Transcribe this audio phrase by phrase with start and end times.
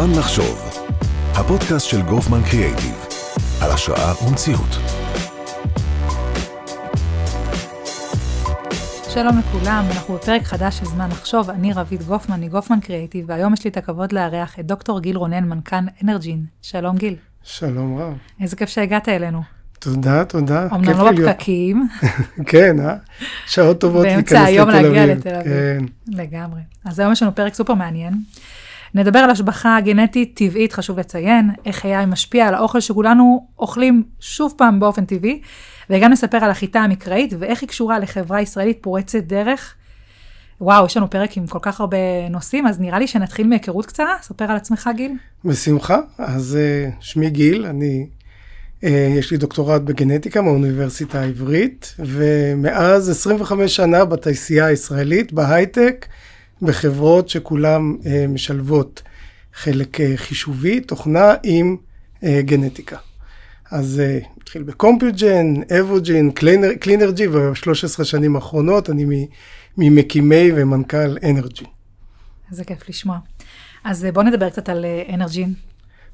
[0.00, 0.80] זמן לחשוב,
[1.34, 3.06] הפודקאסט של גופמן קריאייטיב,
[3.62, 4.68] על השראה ומציאות.
[9.08, 13.64] שלום לכולם, אנחנו בפרק חדש של זמן לחשוב, אני רבית גופמן מגופמן קריאייטיב, והיום יש
[13.64, 16.44] לי את הכבוד לארח את דוקטור גיל רונן, מנכ"ל אנרג'ין.
[16.62, 17.16] שלום גיל.
[17.42, 18.12] שלום רב.
[18.40, 19.42] איזה כיף שהגעת אלינו.
[19.78, 20.68] תודה, תודה.
[20.74, 21.88] אמנם לא בפקקים.
[22.50, 22.94] כן, אה?
[23.46, 24.64] שעות טובות להיכנס לתל אביב.
[24.64, 25.52] באמצע היום להגיע לתל אביב.
[25.52, 25.84] כן.
[26.08, 26.60] לגמרי.
[26.84, 28.14] אז היום יש לנו פרק סופר מעניין.
[28.94, 34.54] נדבר על השבחה גנטית טבעית, חשוב לציין, איך AI משפיע על האוכל שכולנו אוכלים שוב
[34.56, 35.40] פעם באופן טבעי,
[35.90, 39.74] וגם נספר על החיטה המקראית ואיך היא קשורה לחברה ישראלית פורצת דרך.
[40.60, 41.96] וואו, יש לנו פרק עם כל כך הרבה
[42.30, 44.16] נושאים, אז נראה לי שנתחיל מהיכרות קצרה.
[44.22, 45.12] ספר על עצמך, גיל.
[45.44, 45.98] בשמחה.
[46.18, 48.06] אז uh, שמי גיל, אני,
[48.80, 48.86] uh,
[49.18, 56.06] יש לי דוקטורט בגנטיקה מהאוניברסיטה העברית, ומאז 25 שנה בתעשייה הישראלית, בהייטק,
[56.62, 59.02] בחברות שכולן uh, משלבות
[59.54, 61.76] חלק uh, חישובי, תוכנה עם
[62.16, 62.96] uh, גנטיקה.
[63.70, 64.02] אז
[64.42, 66.30] התחיל בקומפיוג'ן, אבוג'ין,
[66.80, 69.26] קלינרג'י, וב-13 שנים האחרונות אני
[69.78, 71.64] ממקימי ומנכ"ל אנרג'י.
[72.50, 73.18] איזה כיף לשמוע.
[73.84, 74.84] אז בואו נדבר קצת על
[75.14, 75.54] אנרג'ין.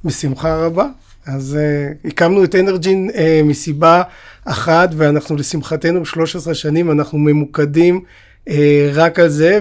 [0.05, 0.87] בשמחה רבה.
[1.27, 4.03] אז uh, הקמנו את אנרג'ין uh, מסיבה
[4.45, 8.01] אחת, ואנחנו לשמחתנו ב-13 שנים אנחנו ממוקדים
[8.48, 8.53] uh,
[8.95, 9.61] רק על זה,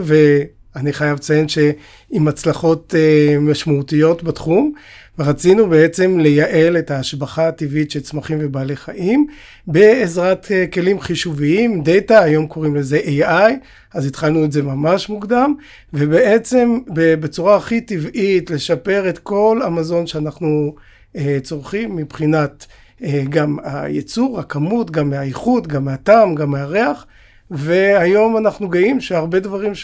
[0.76, 4.73] ואני חייב לציין שעם הצלחות uh, משמעותיות בתחום.
[5.20, 9.28] ורצינו בעצם לייעל את ההשבחה הטבעית של צמחים ובעלי חיים
[9.68, 13.52] בעזרת אה, כלים חישוביים, דאטה, היום קוראים לזה AI,
[13.94, 15.53] אז התחלנו את זה ממש מוקדם,
[15.94, 20.76] ובעצם בצורה הכי טבעית לשפר את כל המזון שאנחנו
[21.16, 22.66] אה, צורכים מבחינת
[23.03, 27.06] אה, גם הייצור, הכמות, גם מהאיכות, גם מהטעם, גם מהריח,
[27.52, 29.76] והיום אנחנו גאים שהרבה דברים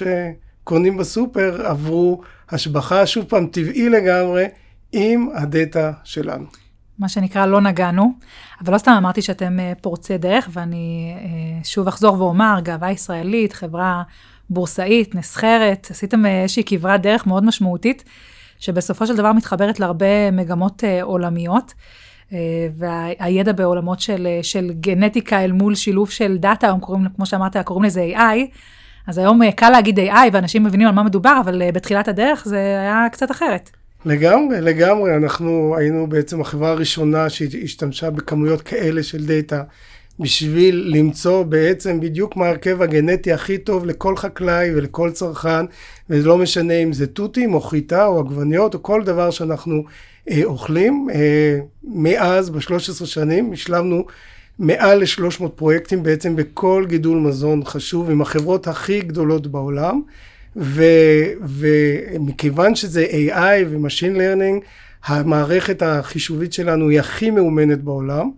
[0.62, 4.46] שקונים בסופר עברו השבחה, שוב פעם, טבעי לגמרי.
[4.92, 6.46] עם הדאטה שלנו.
[7.00, 8.14] מה שנקרא לא נגענו,
[8.64, 13.54] אבל לא סתם אמרתי שאתם אה, פורצי דרך, ואני אה, שוב אחזור ואומר, גאווה ישראלית,
[13.54, 14.04] חברה
[14.50, 18.04] בורסאית, נסחרת, עשיתם אה, איזושהי כברת דרך מאוד משמעותית,
[18.60, 21.74] שבסופו של דבר מתחברת להרבה מגמות עולמיות.
[22.78, 27.86] והידע בעולמות של, של גנטיקה אל מול שילוב של דאטה, הם קוראים, כמו שאמרת, קוראים
[27.86, 28.56] לזה AI,
[29.08, 33.08] אז היום קל להגיד AI ואנשים מבינים על מה מדובר, אבל בתחילת הדרך זה היה
[33.12, 33.70] קצת אחרת.
[34.06, 35.16] לגמרי, לגמרי.
[35.16, 39.64] אנחנו היינו בעצם החברה הראשונה שהשתמשה בכמויות כאלה של דאטה
[40.20, 45.66] בשביל למצוא בעצם בדיוק מה ההרכב הגנטי הכי טוב לכל חקלאי ולכל צרכן,
[46.10, 49.84] וזה לא משנה אם זה תותים או חיטה או עגבניות או כל דבר שאנחנו
[50.30, 51.08] אה, אוכלים.
[51.14, 54.06] אה, מאז, ב-13 שנים, השלמנו
[54.60, 60.02] מעל ל-300 פרויקטים בעצם בכל גידול מזון חשוב עם החברות הכי גדולות בעולם.
[60.56, 60.84] ו,
[61.42, 64.66] ומכיוון שזה AI ו-Machine Learning,
[65.06, 68.32] המערכת החישובית שלנו היא הכי מאומנת בעולם,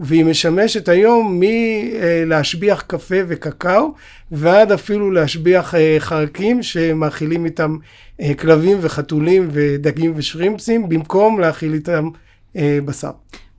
[0.00, 3.94] והיא משמשת היום מלהשביח קפה וקקאו,
[4.32, 7.76] ועד אפילו להשביח אה, חרקים שמאכילים איתם
[8.20, 12.08] אה, כלבים וחתולים ודגים ושרימפסים, במקום להאכיל איתם
[12.56, 13.10] אה, בשר.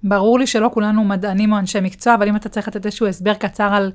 [0.03, 3.33] ברור לי שלא כולנו מדענים או אנשי מקצוע, אבל אם אתה צריך לתת איזשהו הסבר
[3.33, 3.91] קצר על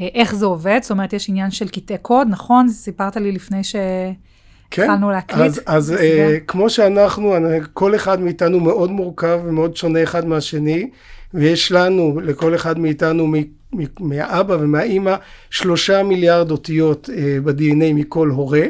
[0.00, 2.68] אה, איך זה עובד, זאת אומרת, יש עניין של קטעי קוד, נכון?
[2.68, 5.40] סיפרת לי לפני שהתחלנו כן, להקליט.
[5.46, 7.34] אז, אז uh, כמו שאנחנו,
[7.72, 10.90] כל אחד מאיתנו מאוד מורכב ומאוד שונה אחד מהשני,
[11.34, 13.34] ויש לנו, לכל אחד מאיתנו, מ,
[13.72, 15.14] מ, מהאבא ומהאימא,
[15.50, 18.66] שלושה מיליארד אותיות uh, ב-DNA מכל הורה.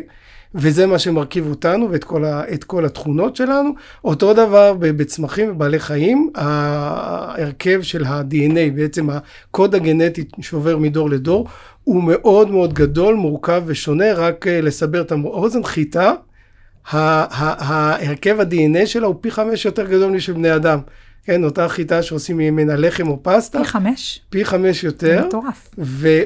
[0.55, 3.71] וזה מה שמרכיב אותנו ואת כל, ה, כל התכונות שלנו.
[4.05, 11.47] אותו דבר בצמחים ובעלי חיים, ההרכב של ה-DNA, בעצם הקוד הגנטי שעובר מדור לדור,
[11.85, 16.13] הוא מאוד מאוד גדול, מורכב ושונה, רק אה, לסבר את האוזן, חיטה,
[16.91, 20.79] ההרכב ה-DNA שלה הוא פי חמש יותר גדול משל בני אדם.
[21.29, 23.59] כן, אותה חיטה שעושים ממנה לחם או פסטה.
[23.59, 24.21] פי חמש.
[24.31, 25.27] פי חמש יותר.
[25.27, 25.69] מטורף.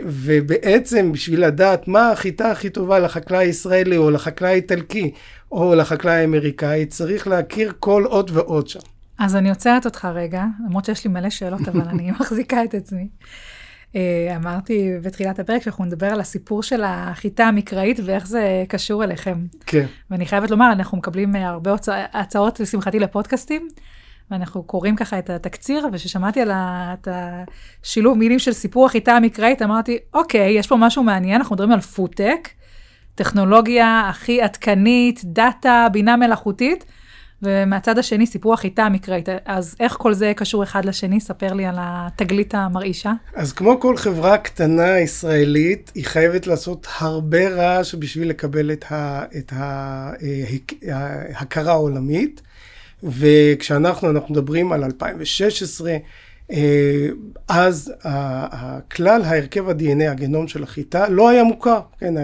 [0.05, 5.13] ובעצם בשביל לדעת מה החיטה הכי טובה לחקלאי הישראלי או לחקלאי האיטלקי
[5.53, 8.81] או לחקלאי האמריקאי, צריך להכיר כל אות ואות שם.
[9.19, 13.09] אז אני עוצרת אותך רגע, למרות שיש לי מלא שאלות, אבל אני מחזיקה את עצמי.
[13.97, 19.45] אה, אמרתי בתחילת הפרק שאנחנו נדבר על הסיפור של החיטה המקראית ואיך זה קשור אליכם.
[19.67, 19.87] כן.
[20.11, 21.75] ואני חייבת לומר, אנחנו מקבלים הרבה
[22.13, 23.69] הצעות, לשמחתי, לפודקאסטים.
[24.33, 27.09] ואנחנו קוראים ככה את התקציר, וכששמעתי על את
[27.83, 31.81] השילוב מילים של סיפור החיטה המקראית, אמרתי, אוקיי, יש פה משהו מעניין, אנחנו מדברים על
[31.81, 32.49] פודטק,
[33.15, 36.85] טכנולוגיה הכי עדכנית, דאטה, בינה מלאכותית,
[37.43, 39.29] ומהצד השני סיפור החיטה המקראית.
[39.45, 41.21] אז איך כל זה קשור אחד לשני?
[41.21, 43.13] ספר לי על התגלית המרעישה.
[43.35, 49.25] אז כמו כל חברה קטנה ישראלית, היא חייבת לעשות הרבה רעש בשביל לקבל את, ה,
[49.39, 49.53] את
[50.89, 52.43] ההכרה העולמית.
[53.03, 55.97] וכשאנחנו, אנחנו מדברים על 2016,
[56.51, 57.09] אה,
[57.49, 61.81] אז הכלל ההרכב ה-DNA, הגנום של החיטה, לא היה מוכר.
[61.99, 62.15] כן,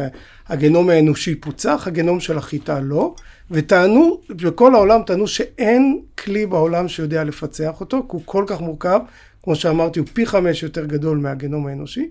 [0.49, 3.15] הגנום האנושי פוצח, הגנום של החיטה לא.
[3.51, 9.01] וטענו, בכל העולם טענו שאין כלי בעולם שיודע לפצח אותו, כי הוא כל כך מורכב,
[9.43, 12.09] כמו שאמרתי, הוא פי חמש יותר גדול מהגנום האנושי.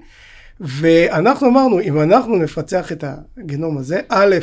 [0.60, 3.04] ואנחנו אמרנו, אם אנחנו נפצח את
[3.38, 4.36] הגנום הזה, א',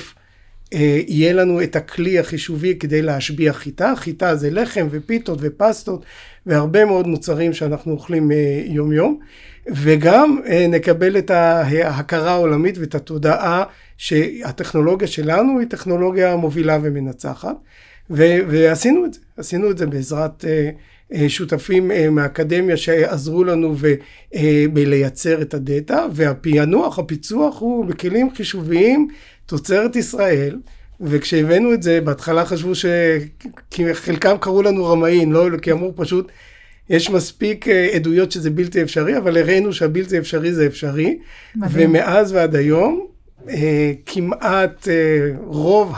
[0.73, 6.05] יהיה לנו את הכלי החישובי כדי להשביע חיטה, חיטה זה לחם ופיתות ופסטות
[6.47, 9.19] והרבה מאוד מוצרים שאנחנו אוכלים אה, יום יום,
[9.69, 13.65] וגם אה, נקבל את ההכרה העולמית ואת התודעה
[13.97, 17.57] שהטכנולוגיה שלנו היא טכנולוגיה מובילה ומנצחת,
[18.11, 20.45] ו- ועשינו את זה, עשינו את זה בעזרת
[21.29, 23.75] שותפים מהאקדמיה שעזרו לנו
[24.73, 29.09] בלייצר את הדאטה, והפענוח, הפיצוח הוא בכלים חישוביים
[29.47, 30.59] תוצרת ישראל,
[31.01, 32.87] וכשהבאנו את זה, בהתחלה חשבו ש...
[33.71, 36.33] כי חלקם קראו לנו רמאים, לא, כי אמרו פשוט,
[36.91, 41.19] יש מספיק אה, עדויות שזה בלתי אפשרי, אבל הראינו שהבלתי אפשרי זה אפשרי.
[41.57, 41.91] מדהים.
[41.91, 43.07] ומאז ועד היום,
[43.49, 45.95] אה, כמעט אה, רוב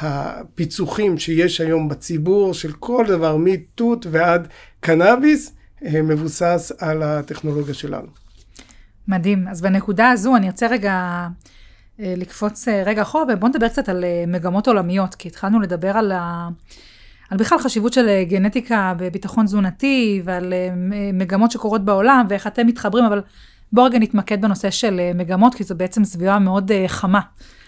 [0.00, 4.48] הפיצוחים שיש היום בציבור, של כל דבר, מתות ועד
[4.80, 5.52] קנאביס,
[5.82, 8.06] מבוסס על הטכנולוגיה שלנו.
[9.08, 9.48] מדהים.
[9.48, 11.26] אז בנקודה הזו אני ארצה רגע
[11.98, 16.12] לקפוץ אה, רגע אחורה, ובואו נדבר קצת על אה, מגמות עולמיות, כי התחלנו לדבר על,
[16.12, 16.48] ה...
[17.30, 20.54] על בכלל חשיבות של גנטיקה בביטחון תזונתי, ועל
[21.12, 23.22] מגמות שקורות בעולם, ואיך אתם מתחברים, אבל
[23.72, 27.20] בואו רגע נתמקד בנושא של מגמות, כי זו בעצם סביבה מאוד חמה.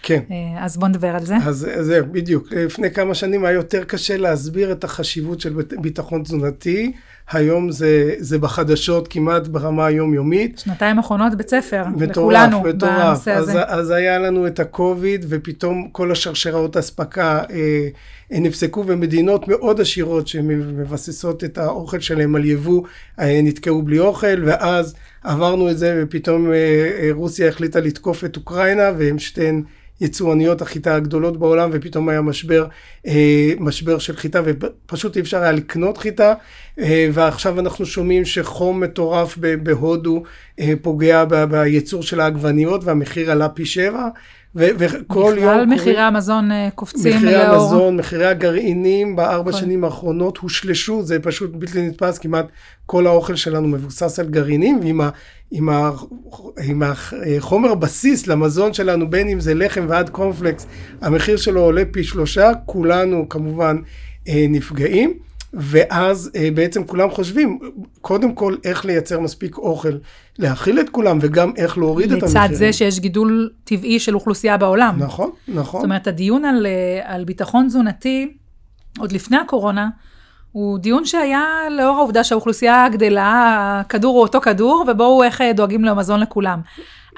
[0.09, 0.23] כן.
[0.59, 1.37] אז בואו נדבר על זה.
[1.37, 2.53] אז זהו, בדיוק.
[2.53, 6.93] לפני כמה שנים היה יותר קשה להסביר את החשיבות של ביטחון תזונתי.
[7.31, 10.59] היום זה, זה בחדשות כמעט ברמה היומיומית.
[10.59, 12.93] שנתיים אחרונות בית ספר, מטורף, לכולנו מטורף.
[12.93, 13.65] בנושא אז, הזה.
[13.65, 17.89] אז היה לנו את הקוביד, ופתאום כל השרשראות אספקה אה,
[18.31, 22.83] נפסקו, ומדינות מאוד עשירות שמבססות את האוכל שלהם על יבוא,
[23.21, 24.95] אה, נתקעו בלי אוכל, ואז
[25.25, 26.55] עברנו את זה, ופתאום אה,
[27.01, 29.63] אה, רוסיה החליטה לתקוף את אוקראינה, והם שתיהן...
[30.01, 32.67] יצואניות החיטה הגדולות בעולם, ופתאום היה משבר,
[33.07, 36.35] אה, משבר של חיטה, ופשוט אי אפשר היה לקנות חיטה,
[36.79, 40.23] אה, ועכשיו אנחנו שומעים שחום מטורף בהודו
[40.61, 44.09] אה, פוגע בייצור של העגבניות, והמחיר עלה פי שבע.
[44.55, 45.55] וכל יום...
[45.55, 47.17] בכלל מחירי המזון אה, קופצים לאור.
[47.17, 49.59] מחירי המזון, מחירי הגרעינים בארבע כל...
[49.59, 52.47] שנים האחרונות הושלשו, זה פשוט בלתי נתפס, כמעט
[52.87, 55.11] כל האוכל שלנו מבוסס על גרעינים, ועם ה,
[55.51, 55.91] עם ה,
[56.65, 60.67] עם החומר בסיס למזון שלנו, בין אם זה לחם ועד קורנפלקס,
[61.01, 63.77] המחיר שלו עולה פי שלושה, כולנו כמובן
[64.29, 65.28] אה, נפגעים.
[65.53, 67.59] ואז אה, בעצם כולם חושבים,
[68.01, 69.93] קודם כל איך לייצר מספיק אוכל
[70.39, 72.45] להאכיל את כולם, וגם איך להוריד את המחירים.
[72.45, 74.97] לצד זה שיש גידול טבעי של אוכלוסייה בעולם.
[74.99, 75.81] נכון, נכון.
[75.81, 78.33] זאת אומרת, הדיון על, אה, על ביטחון תזונתי,
[78.99, 79.89] עוד לפני הקורונה,
[80.53, 85.85] הוא דיון שהיה לאור העובדה שהאוכלוסייה גדלה, הכדור הוא אותו כדור, ובואו איך אה, דואגים
[85.85, 86.61] למזון לכולם.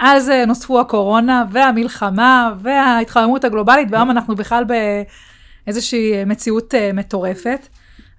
[0.01, 4.65] אז נוספו הקורונה והמלחמה וההתחממות הגלובלית, והיום אנחנו בכלל
[5.67, 7.67] באיזושהי מציאות מטורפת.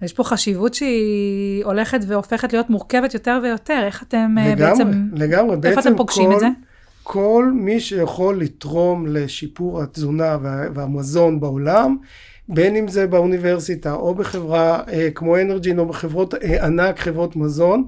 [0.02, 3.82] יש פה חשיבות שהיא הולכת והופכת להיות מורכבת יותר ויותר.
[3.86, 4.92] איך אתם אה, לגמרי, בעצם...
[5.14, 6.48] לגמרי, איפה אתם פוגשים כל, את זה?
[7.04, 10.38] כל מי שיכול לתרום לשיפור התזונה
[10.74, 11.98] והמזון בעולם,
[12.50, 17.84] בין אם זה באוניברסיטה או בחברה אה, כמו אנרג'ין או בחברות אה, ענק, חברות מזון,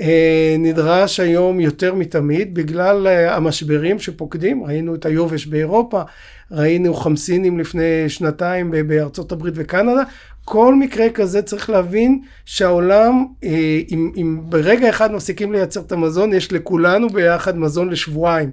[0.00, 6.02] אה, נדרש היום יותר מתמיד בגלל אה, המשברים שפוקדים, ראינו את היובש באירופה,
[6.50, 10.02] ראינו חמסינים לפני שנתיים בארצות הברית וקנדה,
[10.48, 16.32] כל מקרה כזה צריך להבין שהעולם, אה, אם, אם ברגע אחד מפסיקים לייצר את המזון,
[16.32, 18.50] יש לכולנו ביחד מזון לשבועיים.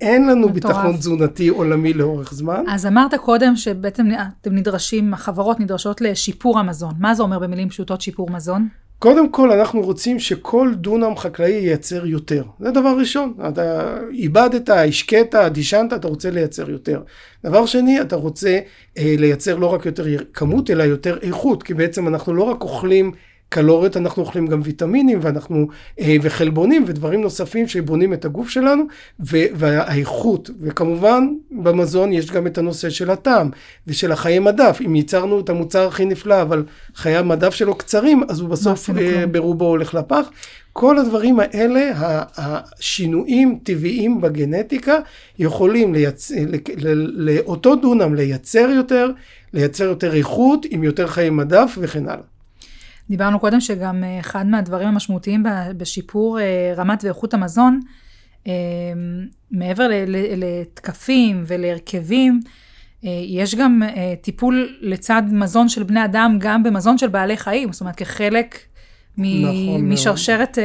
[0.00, 0.54] אין לנו מטורף.
[0.54, 2.64] ביטחון תזונתי עולמי לאורך זמן.
[2.68, 4.06] אז אמרת קודם שבעצם
[4.40, 6.94] אתם נדרשים, החברות נדרשות לשיפור המזון.
[6.98, 8.68] מה זה אומר במילים פשוטות שיפור מזון?
[8.98, 12.44] קודם כל אנחנו רוצים שכל דונם חקלאי ייצר יותר.
[12.60, 13.34] זה דבר ראשון.
[13.48, 17.02] אתה איבדת, השקית, דישנת, אתה רוצה לייצר יותר.
[17.44, 18.58] דבר שני, אתה רוצה
[18.98, 21.62] אה, לייצר לא רק יותר כמות, אלא יותר איכות.
[21.62, 23.12] כי בעצם אנחנו לא רק אוכלים
[23.48, 25.68] קלוריות, אנחנו אוכלים גם ויטמינים ואנחנו,
[26.00, 28.84] אה, וחלבונים ודברים נוספים שבונים את הגוף שלנו,
[29.20, 33.50] והאיכות, וכמובן במזון יש גם את הנושא של הטעם
[33.86, 34.78] ושל החיי מדף.
[34.86, 39.26] אם ייצרנו את המוצר הכי נפלא, אבל חיי המדף שלו קצרים, אז הוא בסוף אה,
[39.26, 40.30] ברובו הולך לפח.
[40.72, 41.90] כל הדברים האלה,
[42.36, 44.98] השינויים טבעיים בגנטיקה,
[45.38, 46.32] יכולים לייצ...
[47.14, 49.10] לאותו דונם לייצר יותר,
[49.52, 52.35] לייצר יותר איכות, עם יותר חיי מדף וכן הלאה.
[53.08, 55.44] דיברנו קודם שגם אה, אחד מהדברים המשמעותיים
[55.76, 57.80] בשיפור אה, רמת ואיכות המזון,
[58.46, 58.52] אה,
[59.50, 59.88] מעבר
[60.36, 62.40] לתקפים ולהרכבים,
[63.02, 63.82] יש גם
[64.20, 68.58] טיפול לצד מזון של בני אדם, גם במזון של בעלי חיים, זאת אומרת כחלק
[69.18, 70.58] נכון משרשרת,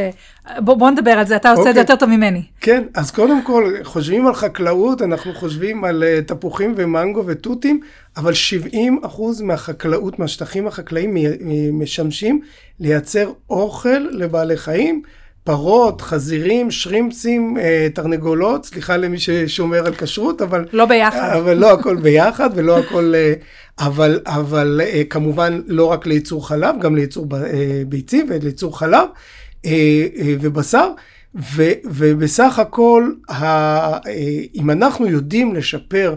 [0.59, 1.81] בוא, בוא נדבר על זה, אתה עושה את זה אוקיי.
[1.81, 2.43] יותר טוב ממני.
[2.61, 7.79] כן, אז קודם כל, חושבים על חקלאות, אנחנו חושבים על תפוחים ומנגו ותותים,
[8.17, 11.15] אבל 70 אחוז מהחקלאות, מהשטחים החקלאיים
[11.73, 12.41] משמשים
[12.79, 15.01] לייצר אוכל לבעלי חיים,
[15.51, 20.65] פרות, חזירים, שרימפסים, אה, תרנגולות, סליחה למי ששומר על כשרות, אבל...
[20.73, 21.29] לא ביחד.
[21.37, 23.13] אבל לא הכל ביחד ולא הכל...
[23.15, 23.33] אה,
[23.79, 27.27] אבל, אבל אה, כמובן לא רק לייצור חלב, גם לייצור
[27.87, 29.07] ביצים ולייצור חלב
[30.41, 30.91] ובשר.
[31.55, 33.11] ו, ובסך הכל,
[34.55, 36.15] אם אנחנו יודעים לשפר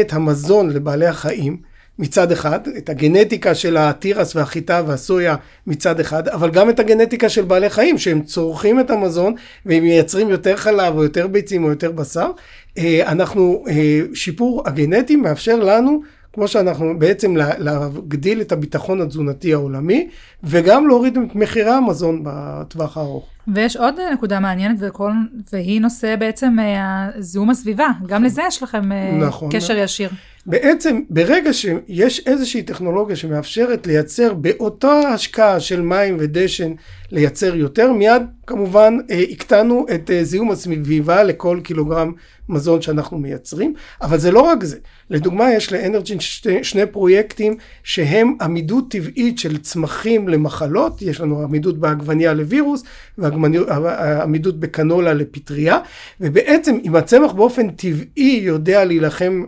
[0.00, 1.56] את המזון לבעלי החיים
[1.98, 5.36] מצד אחד, את הגנטיקה של התירס והחיטה והסויה
[5.66, 9.34] מצד אחד, אבל גם את הגנטיקה של בעלי חיים, שהם צורכים את המזון
[9.66, 12.30] והם מייצרים יותר חלב או יותר ביצים או יותר בשר.
[12.78, 16.02] אה, אנחנו, אה, שיפור הגנטי מאפשר לנו
[16.36, 20.08] כמו שאנחנו בעצם להגדיל את הביטחון התזונתי העולמי,
[20.44, 23.28] וגם להוריד את מחירי המזון בטווח הארוך.
[23.54, 25.10] ויש עוד נקודה מעניינת, וכל,
[25.52, 27.88] והיא נושא בעצם אה, זיהום הסביבה.
[28.06, 30.10] גם לזה יש לכם אה, נכון, קשר ישיר.
[30.46, 36.72] בעצם, ברגע שיש איזושהי טכנולוגיה שמאפשרת לייצר באותה השקעה של מים ודשן,
[37.12, 42.12] לייצר יותר, מיד כמובן אה, הקטנו את זיהום הסביבה לכל קילוגרם
[42.48, 44.76] מזון שאנחנו מייצרים, אבל זה לא רק זה.
[45.10, 51.78] לדוגמה, יש לאנרג'ין שני, שני פרויקטים שהם עמידות טבעית של צמחים למחלות, יש לנו עמידות
[51.78, 52.82] בעגבניה לווירוס,
[53.18, 55.78] ועמידות בקנולה לפטריה,
[56.20, 59.44] ובעצם אם הצמח באופן טבעי יודע להילחם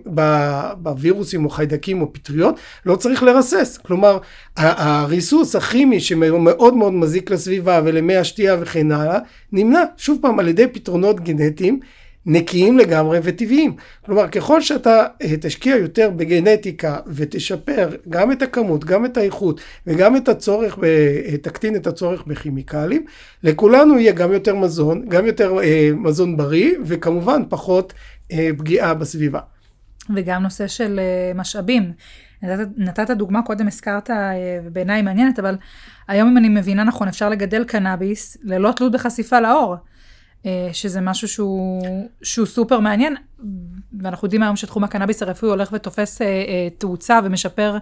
[0.77, 3.79] בווירוסים או חיידקים או פטריות, לא צריך לרסס.
[3.83, 4.19] כלומר,
[4.57, 9.19] הריסוס הכימי שמאוד מאוד מזיק לסביבה ולמי השתייה וכן הלאה,
[9.53, 11.81] נמנע שוב פעם על ידי פתרונות גנטיים.
[12.29, 13.77] נקיים לגמרי וטבעיים.
[14.05, 20.17] כלומר, ככל שאתה אה, תשקיע יותר בגנטיקה ותשפר גם את הכמות, גם את האיכות וגם
[20.17, 23.05] את הצורך, אה, תקטין את הצורך בכימיקלים,
[23.43, 27.93] לכולנו יהיה גם יותר מזון, גם יותר אה, מזון בריא וכמובן פחות
[28.33, 29.41] אה, פגיעה בסביבה.
[30.15, 31.93] וגם נושא של אה, משאבים.
[32.43, 35.57] נתת, נתת דוגמה, קודם הזכרת, אה, ובעיניי מעניינת, אבל
[36.09, 39.77] היום אם אני מבינה נכון, אפשר לגדל קנאביס ללא תלות בחשיפה לאור.
[40.47, 41.83] אה, שזה משהו שהוא,
[42.23, 43.17] שהוא סופר מעניין,
[44.01, 47.77] ואנחנו יודעים היום שתחום הקנאביס הרפואי הולך ותופס אה, אה, תאוצה ומשפר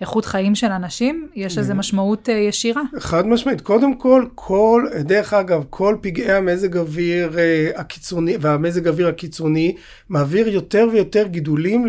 [0.00, 1.28] איכות חיים של אנשים?
[1.34, 2.82] יש לזה משמעות ישירה?
[2.98, 3.60] חד משמעית.
[3.60, 7.38] קודם כל, כל, דרך אגב, כל פגעי המזג אוויר
[7.76, 9.74] הקיצוני, והמזג אוויר הקיצוני,
[10.08, 11.86] מעביר יותר ויותר גידולים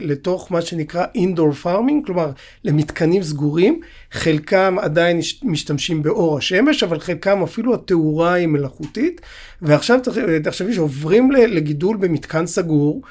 [0.00, 2.30] לתוך מה שנקרא indoor farming, כלומר,
[2.64, 3.80] למתקנים סגורים.
[4.12, 9.20] חלקם עדיין משתמשים באור השמש, אבל חלקם אפילו התאורה היא מלאכותית.
[9.62, 10.00] ועכשיו
[10.44, 13.10] תחשבי שעוברים לגידול במתקן סגור, אה,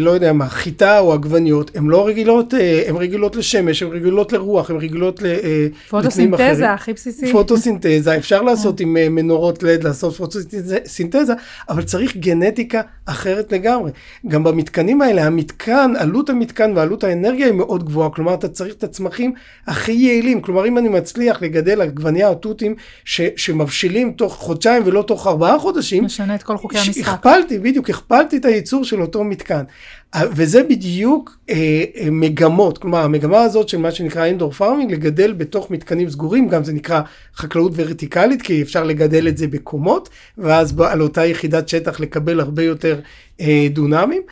[0.00, 4.32] לא יודע מה, חיטה או עגבניות, הן לא רגילות, אה, הן רגילות לשמש, הן רגילות
[4.32, 6.30] לרוח, הן רגילות לתנאים אחרים.
[6.34, 7.32] פוטוסינתזה, הכי בסיסי.
[7.32, 11.34] פוטוסינתזה, אפשר לעשות עם אה, מנורות לד, לעשות פוטוסינתזה,
[11.68, 13.90] אבל צריך גנטיקה אחרת לגמרי.
[14.28, 18.84] גם במתקנים האלה, המתקן, עלות המתקן ועלות האנרגיה היא מאוד גבוהה, כלומר אתה צריך את
[18.84, 19.32] הצמחים
[19.66, 25.26] הכי יעילים, כלומר אם אני מצליח לגדל עגבניה או תותים שמבשילים תוך חודשיים ולא תוך
[25.26, 27.08] ארבעה חודשים, משנה את כל חוקי המשחק.
[27.08, 29.63] הכפלתי, בדיוק, הכפלתי את הייצור של אותו מתקן.
[29.64, 30.28] כאן.
[30.32, 35.70] וזה בדיוק אה, אה, מגמות, כלומר המגמה הזאת של מה שנקרא אינדור פארמינג, לגדל בתוך
[35.70, 37.00] מתקנים סגורים, גם זה נקרא
[37.36, 42.62] חקלאות ורטיקלית, כי אפשר לגדל את זה בקומות, ואז על אותה יחידת שטח לקבל הרבה
[42.62, 43.00] יותר
[43.40, 44.22] אה, דונמים.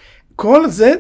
[0.42, 0.92] כל זה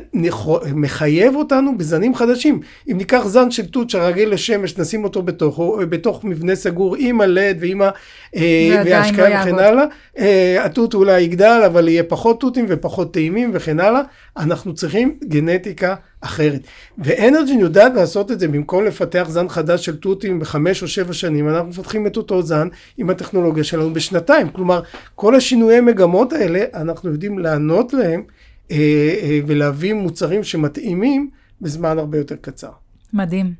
[0.74, 2.60] מחייב אותנו בזנים חדשים.
[2.90, 7.56] אם ניקח זן של תות שרגיל לשמש, נשים אותו בתוך, בתוך מבנה סגור עם הלד
[7.60, 9.84] ועם ההשקעה לא וכן הלאה,
[10.18, 14.00] אה, התות אולי יגדל, אבל יהיה פחות תותים ופחות טעימים וכן הלאה.
[14.36, 16.60] אנחנו צריכים גנטיקה אחרת.
[16.98, 21.48] ואנרג'ין יודעת לעשות את זה, במקום לפתח זן חדש של תותים בחמש או שבע שנים,
[21.48, 22.68] אנחנו מפתחים את אותו זן
[22.98, 24.48] עם הטכנולוגיה שלנו בשנתיים.
[24.48, 24.82] כלומר,
[25.14, 28.22] כל השינויי מגמות האלה, אנחנו יודעים לענות להם.
[28.72, 32.70] אה, אה, ולהביא מוצרים שמתאימים בזמן הרבה יותר קצר.
[33.12, 33.54] מדהים.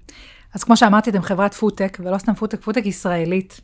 [0.55, 3.61] אז כמו שאמרתי, אתם חברת פודטק, ולא סתם פודטק, פודטק ישראלית.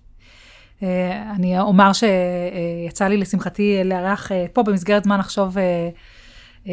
[0.83, 5.57] אה, אני אומר שיצא לי לשמחתי לארח פה במסגרת זמן לחשוב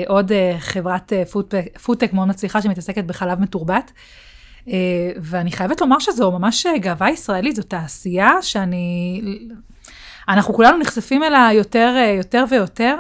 [0.08, 1.13] עוד חברת
[1.84, 3.91] פודטק, מאוד מצליחה שמתעסקת בחלב מתורבת.
[5.22, 9.22] ואני חייבת לומר שזו ממש גאווה ישראלית, זו תעשייה שאני...
[10.29, 12.96] אנחנו כולנו נחשפים אליה יותר, יותר ויותר.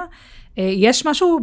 [0.59, 1.39] אה, יש משהו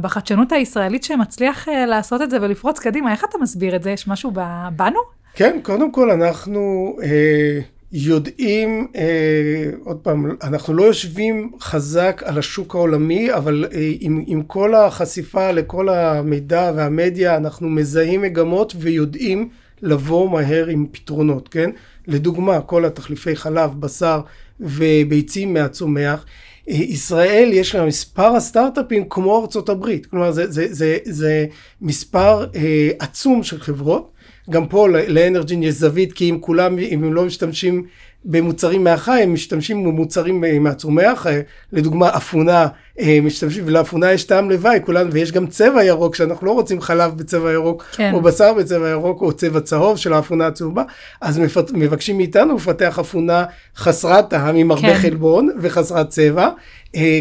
[0.00, 3.90] בחדשנות הישראלית שמצליח אה, לעשות את זה ולפרוץ קדימה, איך אתה מסביר את זה?
[3.90, 4.30] יש משהו
[4.76, 5.00] בנו?
[5.34, 7.60] כן, קודם כל אנחנו אה,
[7.92, 14.42] יודעים, אה, עוד פעם, אנחנו לא יושבים חזק על השוק העולמי, אבל אה, עם, עם
[14.42, 19.48] כל החשיפה לכל המידע והמדיה, אנחנו מזהים מגמות ויודעים
[19.82, 21.70] לבוא מהר עם פתרונות, כן?
[22.06, 24.20] לדוגמה, כל התחליפי חלב, בשר
[24.60, 26.24] וביצים מהצומח.
[26.68, 31.46] ישראל יש לה מספר הסטארט-אפים כמו ארצות הברית, כלומר זה, זה, זה, זה
[31.80, 34.12] מספר אה, עצום של חברות,
[34.50, 37.86] גם פה לאנרג'ין יש זווית כי אם כולם, אם הם לא משתמשים
[38.24, 41.40] במוצרים מהחי, הם משתמשים במוצרים אה, מהצומח, אה,
[41.72, 42.66] לדוגמה אפונה
[43.00, 47.16] אה, משתמשים, ולאפונה יש טעם לוואי, כולנו, ויש גם צבע ירוק, שאנחנו לא רוצים חלב
[47.16, 48.14] בצבע ירוק, כן.
[48.14, 50.82] או בשר בצבע ירוק, או צבע צהוב של האפונה הצהובה,
[51.20, 53.44] אז מפת, מבקשים מאיתנו לפתח אפונה
[53.76, 54.98] חסרת טעם, עם הרבה כן.
[54.98, 56.48] חלבון וחסרת צבע,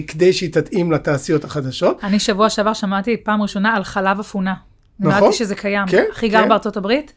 [0.07, 1.99] כדי שהיא תתאים לתעשיות החדשות.
[2.03, 4.53] אני שבוע שעבר שמעתי פעם ראשונה על חלב אפונה.
[4.99, 5.17] נכון.
[5.17, 5.87] ידעתי שזה קיים.
[5.87, 6.49] כן, אחי גר כן.
[6.49, 7.13] בארצות הברית.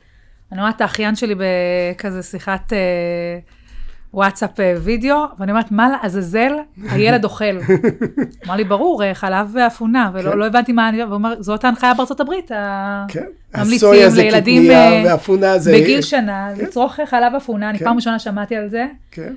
[0.53, 2.79] אני רואה את האחיין שלי בכזה שיחת אה,
[4.15, 6.53] וואטסאפ אה, וידאו, ואני אומרת, מה לעזאזל
[6.91, 7.45] הילד אוכל?
[8.47, 10.39] אמר לי, ברור, אה, חלב ואפונה, ולא כן.
[10.39, 11.05] לא הבנתי מה אני...
[11.05, 12.51] והוא אומר, זאת ההנחיה בארצות הברית.
[13.09, 13.25] כן.
[13.57, 15.73] ממליצים לילדים אה, זה...
[15.73, 16.65] בגיל שנה, כן.
[16.65, 17.85] לצרוך חלב אפונה, אני כן.
[17.85, 18.87] פעם ראשונה שמעתי על זה.
[19.11, 19.35] כן.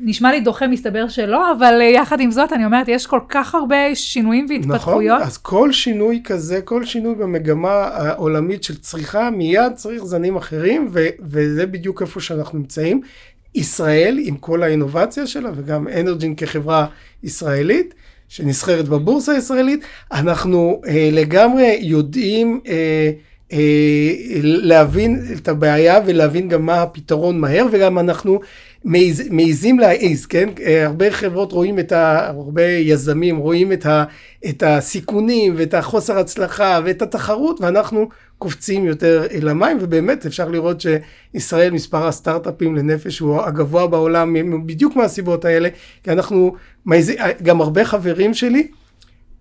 [0.00, 3.94] נשמע לי דוחה, מסתבר שלא, אבל יחד עם זאת, אני אומרת, יש כל כך הרבה
[3.94, 5.22] שינויים נכון, והתפתחויות.
[5.22, 11.06] אז כל שינוי כזה, כל שינוי במגמה העולמית של צריכה, מיד צריך זנים אחרים, ו-
[11.20, 13.00] וזה בדיוק איפה שאנחנו נמצאים.
[13.56, 16.86] ישראל, עם כל האינובציה שלה, וגם אנרג'ין כחברה
[17.22, 17.94] ישראלית,
[18.28, 19.80] שנסחרת בבורסה הישראלית,
[20.12, 23.10] אנחנו אה, לגמרי יודעים אה,
[24.42, 28.40] להבין את הבעיה ולהבין גם מה הפתרון מהר, וגם אנחנו
[28.84, 30.48] מעז, מעזים להעיז, כן?
[30.62, 32.26] אה, הרבה חברות רואים את ה...
[32.26, 34.04] הרבה יזמים רואים את, ה,
[34.48, 40.80] את הסיכונים ואת החוסר הצלחה ואת התחרות, ואנחנו קופצים יותר אל המים, ובאמת אפשר לראות
[40.80, 45.68] שישראל, מספר הסטארט-אפים לנפש הוא הגבוה בעולם, בדיוק מהסיבות האלה,
[46.02, 46.54] כי אנחנו,
[46.86, 47.12] מעז-
[47.42, 48.68] גם הרבה חברים שלי,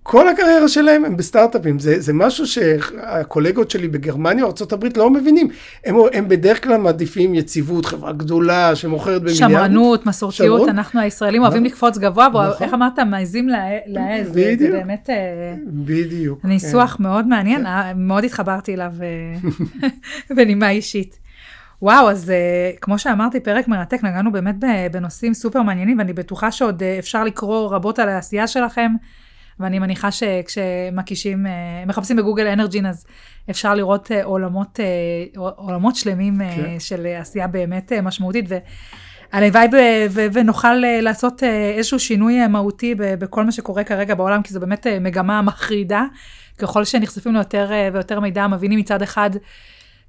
[0.08, 5.48] כל הקריירה שלהם הם בסטארט-אפים, זה, זה משהו שהקולגות שלי בגרמניה או ארה"ב לא מבינים,
[5.86, 9.52] הם, הם בדרך כלל מעדיפים יציבות, חברה גדולה שמוכרת במיליארד.
[9.52, 10.70] שמרנות, מסורתיות, שמרנות.
[10.70, 11.72] אנחנו הישראלים אוהבים נכון.
[11.72, 12.46] לקפוץ גבוה, נכון.
[12.60, 14.72] ואיך אמרת, מעזים לה- להעז, זה- בדיוק.
[14.72, 15.16] באמת אה,
[15.68, 16.42] בדיוק.
[16.42, 16.48] כן.
[16.48, 19.90] ניסוח מאוד מעניין, אה, מאוד התחברתי אליו אה,
[20.36, 21.20] בנימה אישית.
[21.82, 22.36] וואו, אז אה,
[22.82, 24.56] כמו שאמרתי, פרק מרתק, נגענו באמת
[24.92, 28.92] בנושאים סופר מעניינים, ואני בטוחה שעוד אה, אפשר לקרוא רבות על העשייה שלכם,
[29.60, 31.52] ואני מניחה שכשמקישים, אה,
[31.88, 33.06] מחפשים בגוגל אנרג'ין, אז
[33.50, 34.86] אפשר לראות אה, עולמות, אה,
[35.56, 36.80] עולמות שלמים כן.
[36.80, 38.46] של עשייה באמת משמעותית.
[38.50, 38.58] ו...
[39.32, 41.44] הלוואי ב- ו- ונוכל לעשות
[41.78, 46.04] איזשהו שינוי מהותי בכל מה שקורה כרגע בעולם, כי זו באמת מגמה מחרידה.
[46.58, 49.30] ככל שנחשפים ליותר ויותר מידע, מבינים מצד אחד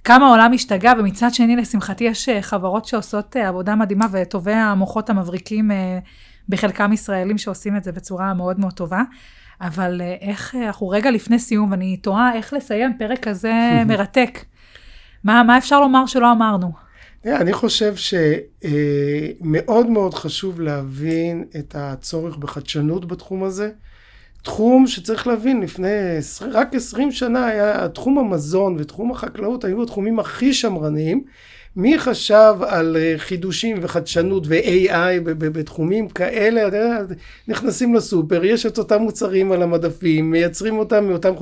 [0.04, 5.70] כמה העולם השתגע, ומצד שני, לשמחתי, יש חברות שעושות עבודה מדהימה, וטובי המוחות המבריקים,
[6.48, 9.02] בחלקם ישראלים שעושים את זה בצורה מאוד מאוד טובה.
[9.60, 13.52] אבל אה, איך, אה, אנחנו רגע לפני סיום, ואני תוהה איך לסיים פרק כזה
[13.88, 14.44] מרתק.
[15.24, 16.72] מה, מה אפשר לומר שלא אמרנו?
[17.20, 17.94] תראה, אני חושב
[19.42, 23.70] שמאוד מאוד חשוב להבין את הצורך בחדשנות בתחום הזה.
[24.42, 25.88] תחום שצריך להבין, לפני
[26.40, 31.24] רק 20 שנה היה תחום המזון ותחום החקלאות היו התחומים הכי שמרניים.
[31.76, 36.86] מי חשב על אה, חידושים וחדשנות ו-AI בתחומים כאלה,
[37.48, 41.32] נכנסים לסופר, יש את אותם מוצרים על המדפים, מייצרים אותם מאותם...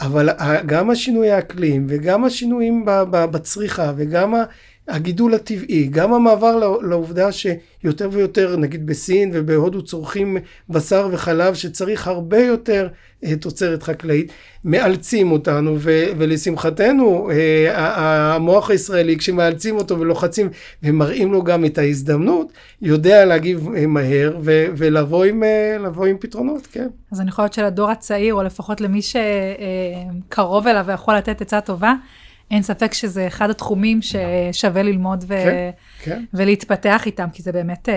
[0.00, 4.44] אבל ה- גם השינוי האקלים וגם השינויים בצריכה וגם ה-
[4.88, 10.36] הגידול הטבעי, גם המעבר לעו- לעובדה שיותר ויותר, נגיד בסין ובהודו צורכים
[10.70, 12.88] בשר וחלב שצריך הרבה יותר
[13.24, 14.32] אה, תוצרת חקלאית,
[14.64, 20.48] מאלצים אותנו ו- ולשמחתנו אה, המוח הישראלי כשמאלצים אותו ולוחצים
[20.82, 25.42] ומראים לו גם את ההזדמנות, יודע להגיב אה, מהר ו- ולבוא עם,
[26.08, 26.88] עם פתרונות, כן.
[27.12, 31.94] אז אני חושבת שלדור הצעיר, או לפחות למי שקרוב אליו ויכול לתת עצה טובה,
[32.50, 35.34] אין ספק שזה אחד התחומים ששווה ללמוד ו...
[35.44, 35.70] כן,
[36.02, 36.24] כן.
[36.34, 37.94] ולהתפתח איתם, כי זה באמת, אה,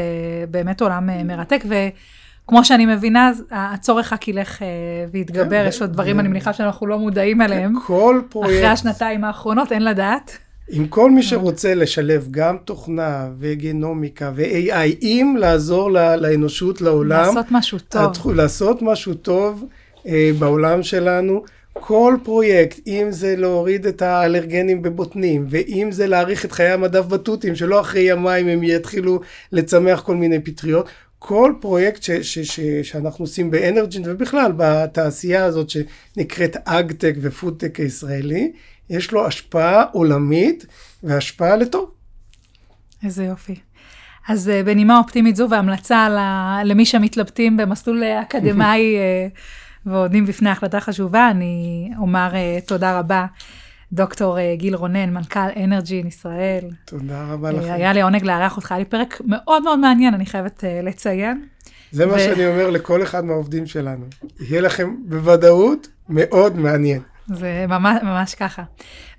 [0.51, 4.67] באמת עולם אה, מרתק, וכמו שאני מבינה, הצורך רק ילך אה,
[5.11, 7.73] ויתגבר, כן, יש עוד ו- דברים, ו- אני מניחה שאנחנו לא מודעים אליהם.
[7.87, 10.37] כל אחרי פרויקט, השנתיים האחרונות, אין לדעת.
[10.71, 17.79] עם כל מי שרוצה לשלב גם תוכנה וגנומיקה ו-AI, אם לעזור לאנושות, לעולם, לעשות משהו
[17.79, 18.31] טוב.
[18.31, 19.65] לעשות משהו טוב,
[20.39, 21.43] בעולם שלנו.
[21.79, 27.55] כל פרויקט, אם זה להוריד את האלרגנים בבוטנים, ואם זה להאריך את חיי המדף בתותים,
[27.55, 29.19] שלא אחרי ימיים הם יתחילו
[29.51, 30.89] לצמח כל מיני פטריות,
[31.19, 38.51] כל פרויקט ש, ש, ש, שאנחנו עושים באנרג'ין ובכלל בתעשייה הזאת שנקראת אגטק ופודטק הישראלי,
[38.89, 40.65] יש לו השפעה עולמית
[41.03, 41.91] והשפעה לטוב.
[43.03, 43.55] איזה יופי.
[44.27, 46.07] אז אה, בנימה אופטימית זו והמלצה
[46.65, 49.27] למי שמתלבטים במסלול אקדמאי אה,
[49.85, 53.25] ועומדים בפני החלטה חשובה, אני אומר אה, תודה רבה.
[53.91, 56.69] דוקטור גיל רונן, מנכ"ל אנרג'ין ישראל.
[56.85, 57.71] תודה רבה לכם.
[57.71, 61.45] היה לי עונג לארח אותך, היה לי פרק מאוד מאוד מעניין, אני חייבת לציין.
[61.91, 62.11] זה ו...
[62.11, 64.05] מה שאני אומר לכל אחד מהעובדים שלנו.
[64.39, 67.01] יהיה לכם בוודאות מאוד מעניין.
[67.27, 68.63] זה ממש, ממש ככה.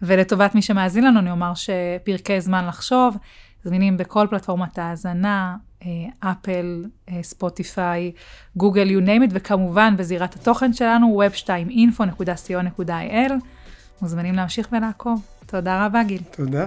[0.03, 3.17] ולטובת מי שמאזין לנו, אני אומר שפרקי זמן לחשוב,
[3.65, 5.70] זמינים בכל פלטפורמת ההאזנה, אה,
[6.21, 8.13] אפל, אה, ספוטיפיי,
[8.57, 13.33] גוגל, you name it, וכמובן בזירת התוכן שלנו, web2info.co.il.
[14.03, 15.27] מוזמנים להמשיך ולעקוב.
[15.47, 16.23] תודה רבה, גיל.
[16.31, 16.67] תודה.